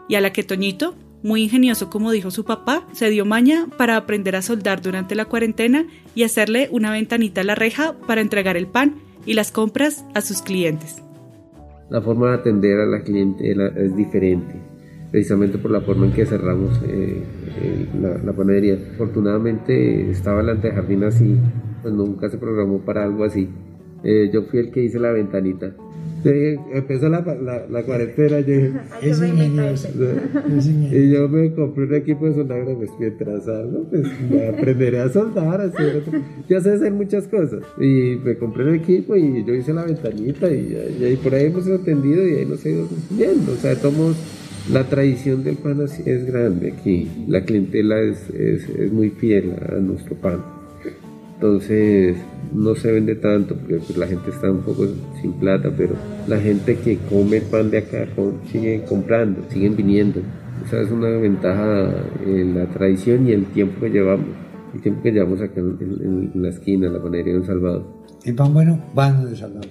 [0.09, 3.98] y a la que Toñito, muy ingenioso como dijo su papá, se dio maña para
[3.98, 8.57] aprender a soldar durante la cuarentena y hacerle una ventanita a la reja para entregar
[8.57, 8.94] el pan
[9.27, 11.03] y las compras a sus clientes.
[11.89, 14.71] La forma de atender a la clientela es diferente
[15.11, 17.23] precisamente por la forma en que cerramos eh,
[17.63, 17.87] eh,
[18.25, 18.79] la, panadería.
[18.95, 21.37] Afortunadamente estaba el antejardín así,
[21.83, 23.49] pues nunca se programó para algo así.
[24.05, 25.75] Eh, yo fui el que hice la ventanita.
[26.25, 27.21] Empezó la,
[27.69, 28.73] la, cuarentena, yo dije,
[30.93, 34.07] y yo me compré un equipo de soldadura, pues mientras algo, pues
[34.53, 36.03] aprenderé a soldar, hacer,
[36.49, 37.63] ya sé hacer muchas cosas.
[37.79, 42.27] Y me compré el equipo y yo hice la ventanita y, por ahí hemos atendido
[42.27, 44.17] y ahí nos he ido viendo, o sea, tomamos
[44.73, 50.15] la tradición del pan es grande aquí, la clientela es, es, muy fiel a nuestro
[50.17, 50.60] pan.
[51.40, 52.18] Entonces
[52.53, 54.87] no se vende tanto porque pues, la gente está un poco
[55.22, 55.94] sin plata, pero
[56.29, 58.07] la gente que come pan de acá
[58.53, 60.20] sigue comprando, siguen viniendo.
[60.66, 61.94] Esa es una ventaja
[62.26, 64.26] en la tradición y el tiempo que llevamos,
[64.74, 67.87] el tiempo que llevamos acá en, la esquina, en la panadería de Salvador.
[68.22, 69.70] El pan bueno, pan de Salvador.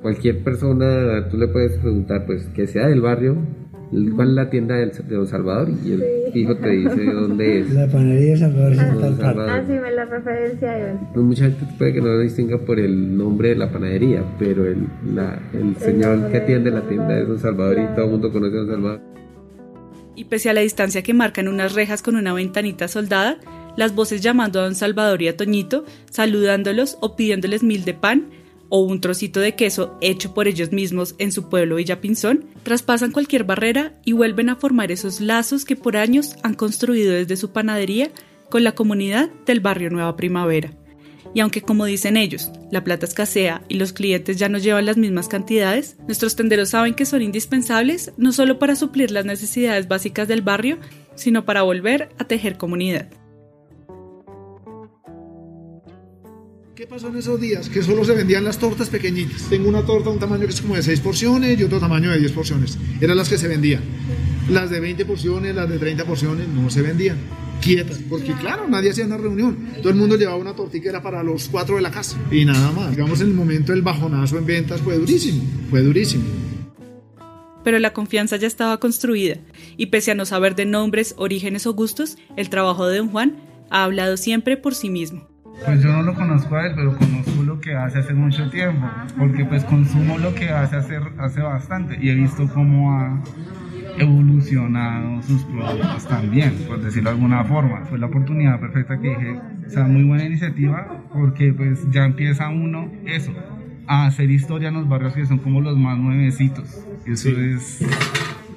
[0.00, 3.36] Cualquier persona, tú le puedes preguntar, pues que sea del barrio,
[3.90, 5.68] ¿Cuál es la tienda de Don Salvador?
[5.84, 7.72] Y el hijo te dice de dónde es.
[7.72, 9.50] La panadería de Salvador.
[9.50, 13.16] Ah, sí, me la referencia pues mucha gente puede que no lo distinga por el
[13.16, 17.38] nombre de la panadería, pero el, la, el señor que atiende la tienda es Don
[17.38, 19.00] Salvador y todo el mundo conoce a Don Salvador.
[20.14, 23.38] Y pese a la distancia que marcan unas rejas con una ventanita soldada,
[23.76, 28.30] las voces llamando a Don Salvador y a Toñito, saludándolos o pidiéndoles mil de pan,
[28.70, 33.44] o un trocito de queso hecho por ellos mismos en su pueblo Villapinzón, traspasan cualquier
[33.44, 38.10] barrera y vuelven a formar esos lazos que por años han construido desde su panadería
[38.48, 40.72] con la comunidad del barrio Nueva Primavera.
[41.34, 44.96] Y aunque como dicen ellos, la plata escasea y los clientes ya no llevan las
[44.96, 50.26] mismas cantidades, nuestros tenderos saben que son indispensables no solo para suplir las necesidades básicas
[50.26, 50.78] del barrio,
[51.14, 53.08] sino para volver a tejer comunidad.
[56.80, 57.68] ¿Qué pasó en esos días?
[57.68, 59.50] Que solo se vendían las tortas pequeñitas.
[59.50, 62.18] Tengo una torta un tamaño que es como de 6 porciones y otro tamaño de
[62.18, 62.78] 10 porciones.
[63.02, 63.82] Eran las que se vendían.
[64.48, 67.18] Las de 20 porciones, las de 30 porciones no se vendían.
[67.60, 69.58] Quietas, porque claro, nadie hacía una reunión.
[69.82, 72.92] Todo el mundo llevaba una tortilla para los cuatro de la casa y nada más.
[72.92, 76.24] Digamos, en el momento el bajonazo en ventas fue durísimo, fue durísimo.
[77.62, 79.36] Pero la confianza ya estaba construida
[79.76, 83.36] y pese a no saber de nombres, orígenes o gustos, el trabajo de don Juan
[83.68, 85.29] ha hablado siempre por sí mismo.
[85.64, 88.86] Pues yo no lo conozco a él, pero conozco lo que hace hace mucho tiempo,
[89.18, 93.22] porque pues consumo lo que hace hace, hace bastante y he visto cómo ha
[93.98, 97.84] evolucionado sus productos también, por decirlo de alguna forma.
[97.86, 102.48] Fue la oportunidad perfecta que dije, o sea, muy buena iniciativa, porque pues ya empieza
[102.48, 103.32] uno eso,
[103.86, 106.84] a hacer historia en los barrios que son como los más nuevecitos.
[107.06, 107.84] Eso es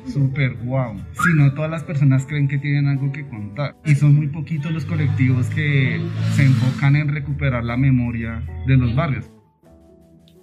[0.07, 0.97] súper guau.
[1.13, 3.75] Si no, todas las personas creen que tienen algo que contar.
[3.85, 6.01] Y son muy poquitos los colectivos que
[6.35, 9.25] se enfocan en recuperar la memoria de los barrios.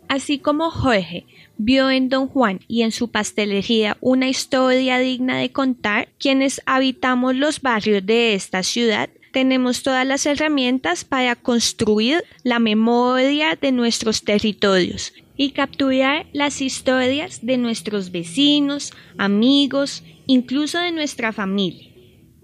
[0.08, 5.52] Así como Jorge vio en Don Juan y en su pastelería una historia digna de
[5.52, 12.58] contar, quienes habitamos los barrios de esta ciudad tenemos todas las herramientas para construir la
[12.58, 21.32] memoria de nuestros territorios y capturar las historias de nuestros vecinos, amigos, incluso de nuestra
[21.32, 21.88] familia.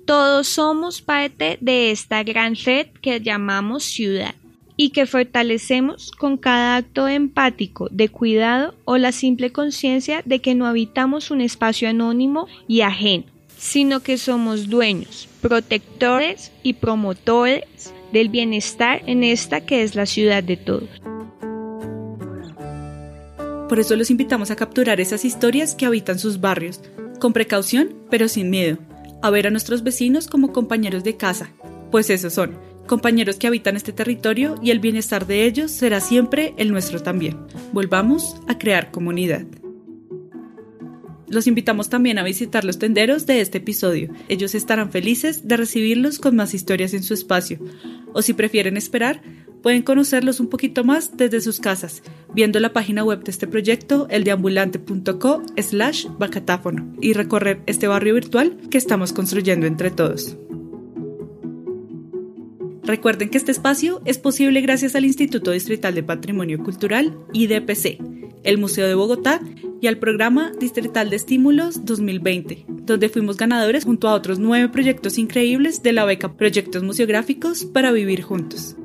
[0.07, 4.35] Todos somos parte de esta gran red que llamamos ciudad.
[4.79, 10.55] y que fortalecemos con cada acto empático, de cuidado o la simple conciencia de que
[10.55, 13.25] no habitamos un espacio anónimo y ajeno,
[13.57, 20.43] sino que somos dueños, protectores y promotores del bienestar en esta que es la ciudad
[20.43, 20.91] de todos.
[23.77, 26.81] Por eso los invitamos a capturar esas historias que habitan sus barrios,
[27.20, 28.79] con precaución pero sin miedo,
[29.20, 31.51] a ver a nuestros vecinos como compañeros de casa,
[31.91, 36.55] pues esos son, compañeros que habitan este territorio y el bienestar de ellos será siempre
[36.57, 37.37] el nuestro también.
[37.74, 39.45] Volvamos a crear comunidad.
[41.29, 44.11] Los invitamos también a visitar los tenderos de este episodio.
[44.31, 47.59] Ellos estarán felices de recibirlos con más historias en su espacio.
[48.14, 49.20] O si prefieren esperar,
[49.63, 52.03] pueden conocerlos un poquito más desde sus casas,
[52.35, 58.57] viendo la página web de este proyecto, eldeambulante.co slash bacatáfono, y recorrer este barrio virtual
[58.71, 60.37] que estamos construyendo entre todos.
[62.87, 67.99] Recuerden que este espacio es posible gracias al Instituto Distrital de Patrimonio Cultural, IDPC,
[68.45, 69.41] el Museo de Bogotá
[69.81, 75.19] y al programa Distrital de Estímulos 2020, donde fuimos ganadores junto a otros nueve proyectos
[75.19, 78.77] increíbles de la beca Proyectos Museográficos para Vivir Juntos.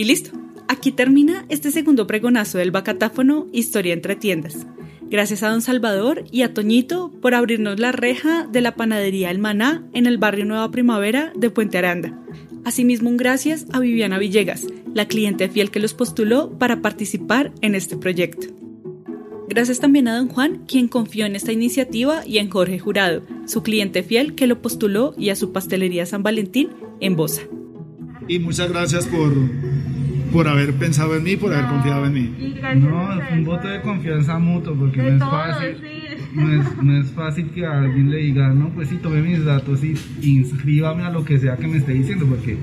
[0.00, 0.30] Y listo,
[0.66, 4.66] aquí termina este segundo pregonazo del bacatáfono Historia entre tiendas.
[5.10, 9.40] Gracias a don Salvador y a Toñito por abrirnos la reja de la panadería El
[9.40, 12.18] Maná en el barrio Nueva Primavera de Puente Aranda.
[12.64, 17.74] Asimismo, un gracias a Viviana Villegas, la cliente fiel que los postuló para participar en
[17.74, 18.46] este proyecto.
[19.50, 23.62] Gracias también a don Juan, quien confió en esta iniciativa, y en Jorge Jurado, su
[23.62, 26.70] cliente fiel que lo postuló, y a su pastelería San Valentín
[27.00, 27.42] en Bosa.
[28.30, 29.32] Y muchas gracias por,
[30.32, 32.54] por haber pensado en mí, por haber confiado en mí.
[32.76, 35.76] No, es un voto de confianza mutuo, porque no es fácil.
[36.34, 39.80] No es, no es, fácil que alguien le diga, no, pues sí, tome mis datos
[39.82, 42.56] y inscríbame a lo que sea que me esté diciendo, porque...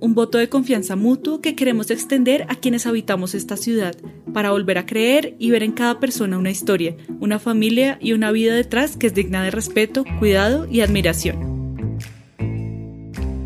[0.00, 3.94] Un voto de confianza mutuo que queremos extender a quienes habitamos esta ciudad,
[4.32, 8.32] para volver a creer y ver en cada persona una historia, una familia y una
[8.32, 11.59] vida detrás que es digna de respeto, cuidado y admiración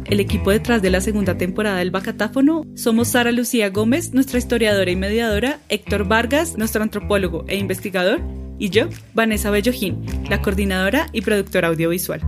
[0.05, 4.91] el equipo detrás de la segunda temporada del Bacatáfono, somos Sara Lucía Gómez, nuestra historiadora
[4.91, 8.21] y mediadora, Héctor Vargas, nuestro antropólogo e investigador,
[8.59, 12.21] y yo, Vanessa Bellojín, la coordinadora y productora audiovisual.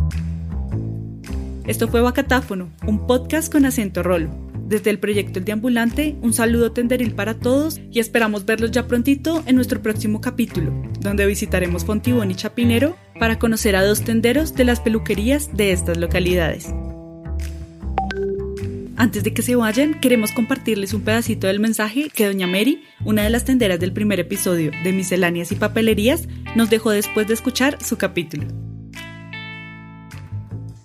[1.67, 4.31] Esto fue Bacatáfono, un podcast con acento rolo.
[4.67, 9.45] Desde el proyecto El Deambulante, un saludo tenderil para todos y esperamos verlos ya prontito
[9.47, 14.65] en nuestro próximo capítulo, donde visitaremos Fontibón y Chapinero para conocer a dos tenderos de
[14.65, 16.73] las peluquerías de estas localidades.
[18.99, 23.23] Antes de que se vayan, queremos compartirles un pedacito del mensaje que doña Mary, una
[23.23, 27.77] de las tenderas del primer episodio de Misceláneas y Papelerías, nos dejó después de escuchar
[27.85, 28.47] su capítulo.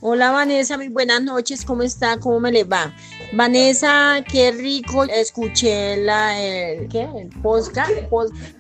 [0.02, 2.20] Hola Vanessa, muy buenas noches, ¿cómo está?
[2.20, 2.94] ¿Cómo me le va?
[3.34, 7.08] Vanessa, qué rico, escuché la, el, ¿qué?
[7.16, 7.90] el podcast,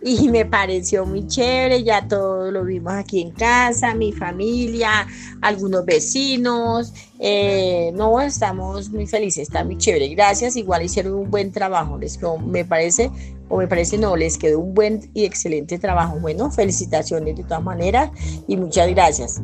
[0.01, 5.05] y me pareció muy chévere, ya todo lo vimos aquí en casa, mi familia,
[5.41, 11.51] algunos vecinos, eh, no, estamos muy felices, está muy chévere, gracias, igual hicieron un buen
[11.51, 13.11] trabajo, les me parece,
[13.49, 17.61] o me parece no, les quedó un buen y excelente trabajo, bueno, felicitaciones de todas
[17.61, 18.09] maneras
[18.47, 19.41] y muchas gracias.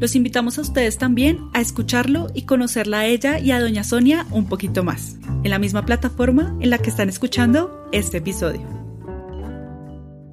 [0.00, 4.26] Los invitamos a ustedes también a escucharlo y conocerla a ella y a Doña Sonia
[4.30, 8.62] un poquito más, en la misma plataforma en la que están escuchando este episodio.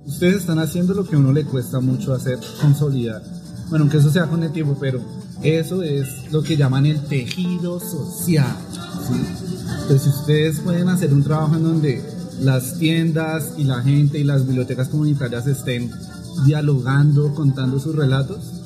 [0.06, 3.22] Ustedes están haciendo lo que a uno le cuesta mucho hacer, consolidar.
[3.70, 5.02] Bueno, aunque eso sea con el tiempo, pero
[5.43, 8.56] eso es lo que llaman el tejido social.
[9.82, 12.04] Entonces, si ustedes pueden hacer un trabajo en donde
[12.41, 15.91] las tiendas y la gente y las bibliotecas comunitarias estén
[16.45, 18.59] dialogando, contando sus relatos,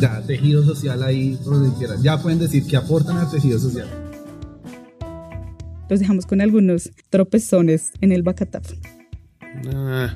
[0.00, 2.02] ya, tejido social ahí por donde quieran.
[2.02, 3.88] Ya pueden decir que aportan al tejido social.
[5.88, 8.72] Los dejamos con algunos tropezones en el bacataf.
[9.74, 10.14] Ah.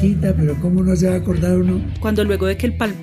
[0.00, 1.84] pero ¿cómo no se va a acordar uno?
[2.00, 2.94] Cuando luego de que el pal...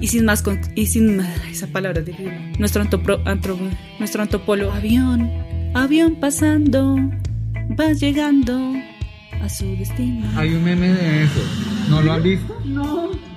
[0.00, 2.14] Y sin más, con, y sin esa palabra de
[2.58, 3.18] nuestro, antopro,
[3.98, 5.28] nuestro antropólogo, avión,
[5.74, 6.94] avión pasando,
[7.78, 8.74] va llegando
[9.42, 10.24] a su destino.
[10.36, 11.40] Hay un meme de eso,
[11.90, 12.60] ¿no lo han visto?
[12.64, 13.27] No.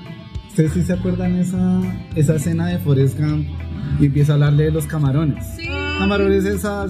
[0.52, 1.82] ¿Ustedes sí se acuerdan esa,
[2.14, 3.48] esa escena de Forrest Gump
[4.02, 5.46] y empieza a hablarle de los camarones?
[5.56, 5.66] Sí.
[5.98, 6.88] Camarones esa,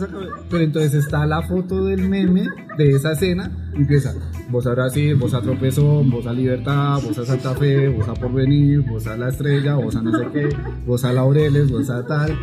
[0.49, 2.47] pero entonces está la foto del meme
[2.80, 4.16] de esa escena y empieza,
[4.49, 8.16] vos a Brasil, vos a Tropezón, vos a Libertad, vos a Santa Fe, vos a
[8.16, 10.49] Porvenir, vos a La Estrella, vos a no sé qué,
[10.88, 12.36] vos a Laureles, vos a tal.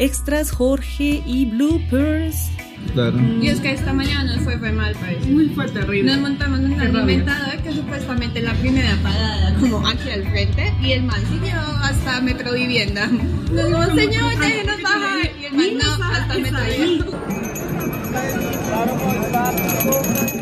[0.00, 2.48] Extras Jorge y bloopers.
[2.94, 3.20] Claro.
[3.20, 5.28] Y es que esta mañana nos fue, fue mal, parece.
[5.28, 6.10] Muy fue terrible.
[6.10, 10.92] Nos montamos en un alimentador que supuestamente la primera parada, como aquí al frente, y
[10.92, 13.08] el man siguió hasta Metro Vivienda.
[13.08, 15.30] Nos dijo, señor, déjenos bajar.
[15.52, 17.04] Y no, hasta me traía.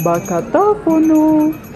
[0.05, 1.68] Bacatáfono.